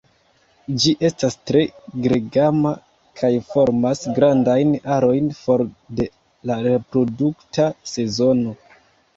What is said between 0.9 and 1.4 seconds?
estas